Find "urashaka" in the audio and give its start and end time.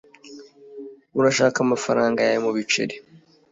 1.19-1.57